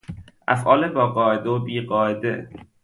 افعال 0.47 0.89
با 0.89 1.07
قاعده 1.11 1.49
و 1.49 1.59
بی 1.59 1.81
قاعده 1.81 2.49